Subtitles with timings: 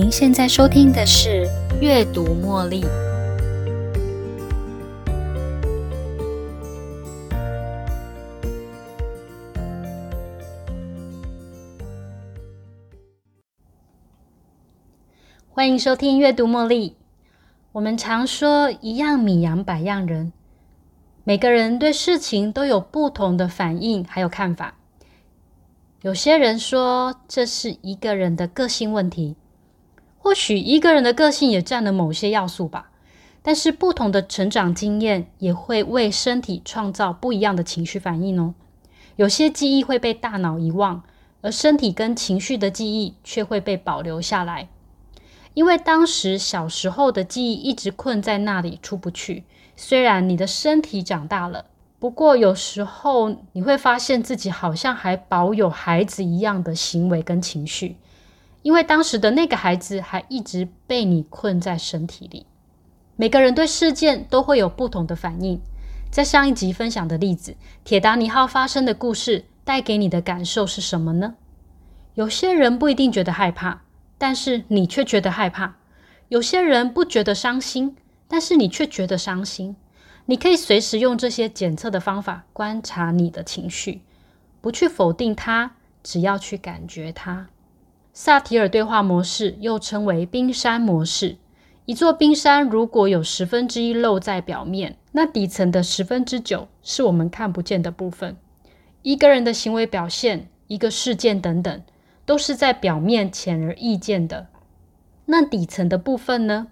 [0.00, 1.46] 您现在收听的是
[1.78, 2.82] 《阅读茉莉》。
[15.50, 16.90] 欢迎收听《阅读茉莉》。
[17.72, 20.32] 我们常说“一样米养百样人”，
[21.24, 24.78] 每个人对事情都有不同的反应，还有看法。
[26.00, 29.36] 有些人说这是一个人的个性问题，
[30.22, 32.90] 或许一个人的个性也占了某些要素吧。
[33.42, 38.54] 但是不同的成长经验也会为身体创造不一样的情绪反应哦。
[39.16, 41.02] 有些记忆会被大脑遗忘，
[41.40, 44.68] 而身体跟情绪的记忆却会被保留下来，
[45.54, 49.44] 因为当时小时候的记忆一直困在那里出不去。
[49.74, 51.64] 虽然你的身体长大了。
[51.98, 57.96] 不过，有时候你会发现自己好像还保有孩子一样的行为跟情绪，
[58.62, 62.46] 因为当时的那个孩子还一直被你困在身体里。
[63.16, 65.60] 每个人对事件都会有不同的反应。
[66.10, 71.34] 在上一集分享的例子，铁达尼号发生的故事带给你的感受是什么呢？
[72.14, 73.82] 有些人不一定觉得害怕，
[74.18, 75.76] 但是你却觉得害怕；
[76.28, 79.76] 有些人不觉得伤心，但是你却觉得伤心。
[80.26, 84.02] 你可以随时用这些检测的方法观察你的情绪，
[84.60, 87.48] 不去否定它，只要去感觉它。
[88.12, 91.36] 萨提尔对话模式又称为冰山模式。
[91.86, 98.36] 一座冰山如果有十分之一露在表面，那底层的十分之九是我们看不见的部分。
[99.02, 101.82] 一个人的行为表现、一个事件等等，
[102.24, 104.48] 都是在表面显而易见的。
[105.26, 106.68] 那底层的部分呢？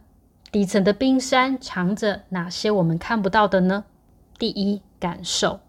[0.51, 3.85] 底层的冰山藏着哪些我们看不到的呢？
[4.39, 5.61] 第一，感受。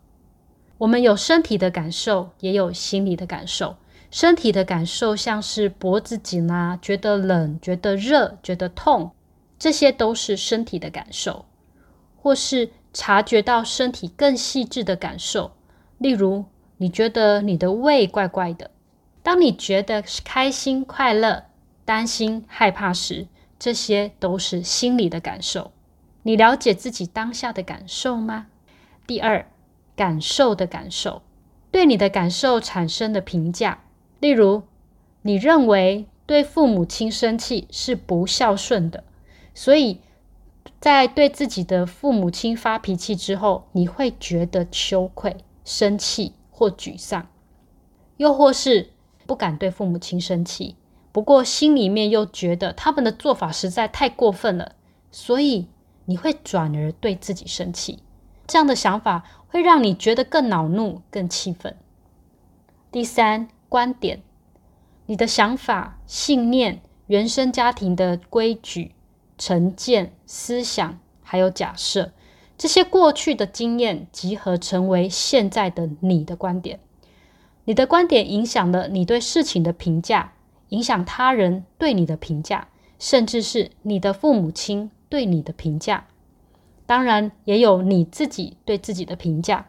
[0.79, 3.77] 我们有身体的感受，也有心理的感受。
[4.11, 9.11] 身体的感受像是脖子紧啊，觉得冷、觉得热、觉得痛，
[9.57, 11.45] 这些都是身体的感受。
[12.21, 15.51] 或是察觉到身体更细致的感受，
[15.97, 16.43] 例如
[16.77, 18.71] 你觉得你的胃怪怪的。
[19.23, 21.45] 当你觉得开心、快乐、
[21.85, 25.71] 担心、害怕时，这些都是心理的感受，
[26.23, 28.47] 你了解自己当下的感受吗？
[29.07, 29.45] 第二，
[29.95, 31.21] 感受的感受，
[31.71, 33.79] 对你的感受产生的评价，
[34.19, 34.63] 例如，
[35.21, 39.03] 你认为对父母亲生气是不孝顺的，
[39.53, 40.01] 所以
[40.79, 47.27] 在对自己的父母亲发脾气之后，你会觉得羞愧、生气或沮丧，
[48.17, 48.91] 又或是
[49.25, 50.75] 不敢对父母亲生气。
[51.11, 54.75] 不过心里面又觉得他们的做法实在太过分了，
[55.11, 55.67] 所以
[56.05, 57.99] 你会转而对自己生气。
[58.45, 61.75] 这样的想法会让你觉得更恼怒、更气愤。
[62.91, 64.21] 第三，观点，
[65.05, 68.91] 你的想法、信念、原生家庭的规矩、
[69.37, 72.11] 成见、思想，还有假设，
[72.57, 76.79] 这些过去的经验集合成为现在的你的观点。
[77.63, 80.33] 你的观点影响了你对事情的评价。
[80.69, 82.67] 影响他人对你的评价，
[82.99, 86.05] 甚至是你的父母亲对你的评价，
[86.85, 89.65] 当然也有你自己对自己的评价。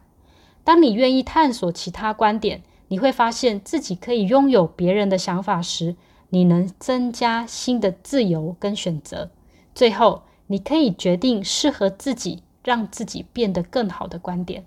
[0.63, 5.95] 当你愿意探索其他观点，你会发现自己可以拥有别人的想法时，
[6.31, 9.31] 你能增加新的自由跟选择。
[9.73, 14.65] 最后，你可以决定适合自己、让自己变得更好的观点。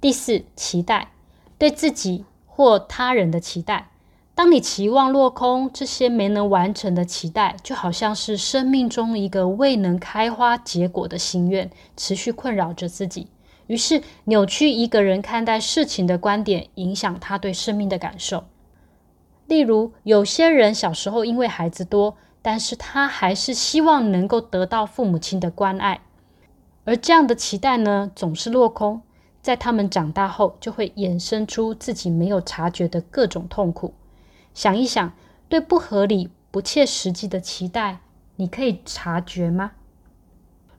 [0.00, 1.12] 第四，期待
[1.56, 3.90] 对自己或他人的期待。
[4.34, 13.28] 当你期望落空，这些没能完成的期待，就好像是生命中一个未能开花结果的心愿，持续困扰着自己。
[13.70, 18.46] 于是，扭曲一个人看待事情的观点，影响他对生命的感受。
[19.46, 26.00] 例如，有些人小时候因为孩子多，但是他还是希望能够得到父母亲的关爱，
[26.84, 29.02] 而这样的期待呢，总是落空，
[29.40, 33.94] 在他们长大后，就会衍生出自己没有察觉的各种痛苦。
[34.52, 35.12] 想一想，
[35.48, 38.00] 对不合理、不切实际的期待，
[38.34, 39.70] 你可以察觉吗？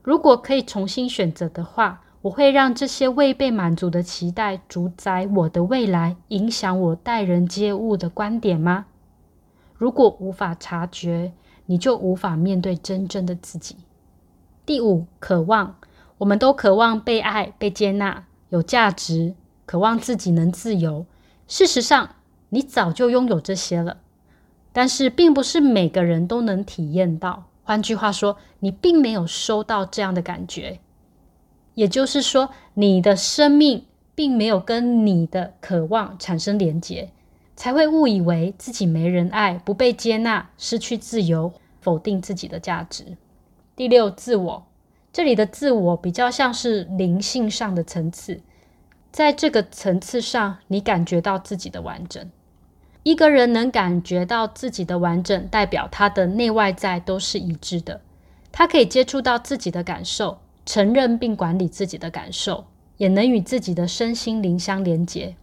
[0.02, 8.86] 如果可以重新选择的话，我会让这些未被满足的期待主宰我的未来，影响我待人接物的观点吗？
[9.76, 11.32] 如果无法察觉，
[11.66, 13.76] 你就无法面对真正的自己。
[14.64, 15.78] 第五，渴望，
[16.20, 19.34] 我们都渴望被爱、被接纳、有价值，
[19.66, 21.08] 渴望自己能自由。
[21.48, 22.16] 事实上，
[22.50, 23.98] 你早就拥有这些了，
[24.72, 27.46] 但是并不是每个人都能体验到。
[27.64, 30.80] 换句话说，你并没有收到这样的感觉，
[31.76, 37.10] 也就是说，你的生命并没有跟你的渴望产生连结。
[37.54, 43.16] 才会误以为自己没人爱、不被接纳、失去自由、否定自己的价值。
[43.76, 44.66] 第六，自我，
[45.14, 48.42] 这里的自我比较像是灵性上的层次，
[49.12, 52.32] 在这个层次上，你感觉到自己的完整。
[53.04, 58.02] 一个人能感觉到自己的完整，代表他的内外在都是一致的。
[58.52, 60.40] 他可以接触到自己的感受，
[60.72, 62.64] 承认并管理自己的感受，
[62.96, 65.36] 也能与自己的身心灵相连接。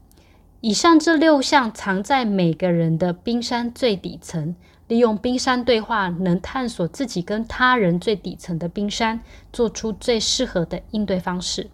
[0.62, 9.20] 以上这六项藏在每个人的冰山最底层，利用冰山对话，能探索自己跟他人最底层的冰山，
[9.52, 11.68] 做出最适合的应对方式。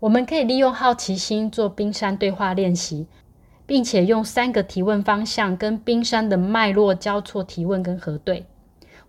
[0.00, 3.06] 我们可以利用好奇心做冰山对话练习。
[3.66, 8.46] 并且用三个提问方向跟冰山的脉络交错提问跟核对，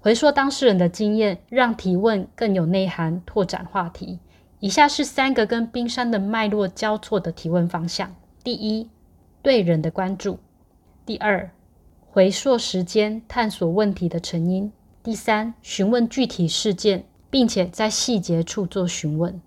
[0.02, 4.20] 回溯当事人的经验，让提问更有内涵，拓展话题。
[4.62, 8.90] 以下是三个跟冰山的脉络交错的提问方向：第一，
[9.42, 10.38] 对人的关注；
[11.06, 11.52] 第二，
[12.10, 14.72] 回溯时间，探索问题的成因；
[15.04, 19.42] 第三，询问具体事件，并且在细节处做询问，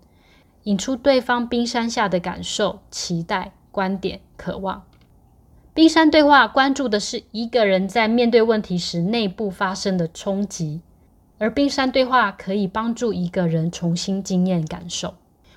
[0.65, 4.83] 引出对方冰山下的感受、期待、观点、渴望。
[5.75, 10.81] 冰山对话关注的是一个人在面对问题时内部发生的冲击，
[11.39, 15.15] 而冰山对话可以帮助一个人重新经验感受。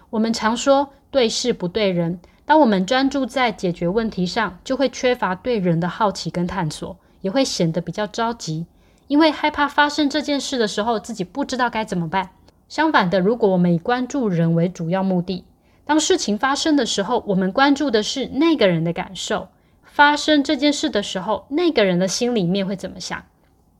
[0.08, 8.64] 我们常说对事不对人，当我们专注在解决问题上，就会缺乏对人的好奇跟探索，也会显得比较着急，
[9.08, 12.30] 因为害怕发生这件事的时候自己不知道该怎么办。
[12.70, 15.44] 相反的，如果我们以关注人为主要目的，
[15.84, 19.48] 当事情发生的时候，我们关注的是那个人的感受。
[19.96, 23.24] 发生这件事的时候，那个人的心里面会怎么想？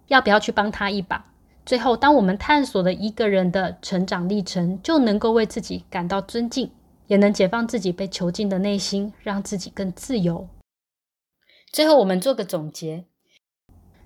[0.09, 1.27] 要不要去帮他一把？
[1.67, 6.71] 最后，当我们探索了一个人的成长历程，就能够为自己感到尊敬，
[7.07, 10.49] 也能解放自己被囚禁的内心，让自己更自由。
[11.71, 13.05] 最后，我们做个总结。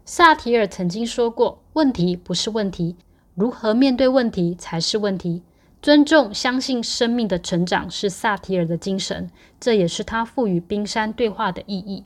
[0.04, 2.96] 萨提尔曾经说过：“问题不是问题，
[3.36, 5.44] 如何面对问题才是问题。”
[5.82, 12.04] 尊重、相信生命的成长是萨提尔的精神，这也是他赋予冰山对话的意义。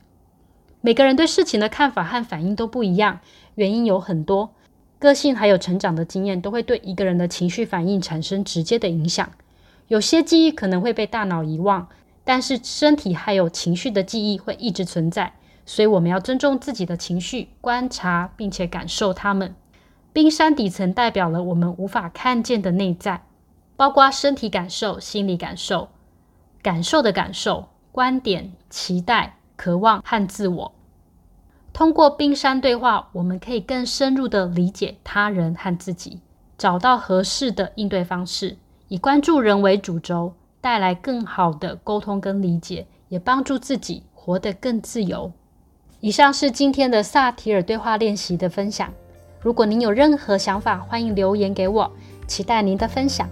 [0.79, 3.19] 每个人对事情的看法和反应都不一样，
[3.55, 4.51] 原因有很多，
[4.97, 9.29] 个性还有成长的经验都会对一个人的情绪反应产生直接的影响。
[9.89, 11.89] 有些记忆可能会被大脑遗忘，
[12.23, 15.33] 但是身体还有情绪的记忆会一直存在，
[15.65, 19.53] 所以我们要尊重自己的情绪，观察并且感受它们。
[20.13, 23.23] 冰山底层代表了我们无法看见的内在。
[23.75, 25.89] 包括身体感受、心理感受、
[26.61, 30.71] 感受的感受、观点、期待、渴望和自我。
[31.73, 36.21] 通过冰山对话，我们可以更深入的理解他人和自己，
[36.57, 38.57] 找到合适的应对方式，
[38.87, 45.33] 以关注人为主轴，带来更好的沟通跟理解，也帮助自己活得更自由。
[45.99, 48.93] 以上是今天的萨提尔对话练习的分享。
[49.41, 51.91] 如果您有任何想法，欢迎留言给我，
[52.25, 53.27] 期待您的分享。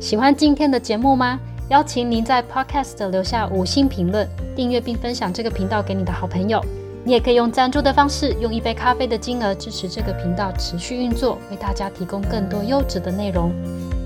[0.00, 1.40] 喜欢今天的节目吗？
[1.70, 6.62] 邀请您在 Podcast 留下五星评论，订阅并分享这个频道给你的好朋友。
[7.04, 13.52] 你也可以用赞助的方式，用一杯咖啡的金额支持这个频道持续运作，为大家提供更多优质的内容。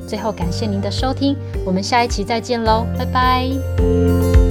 [0.06, 4.48] 最后，感谢您的收听，我们下一期再见喽，拜拜。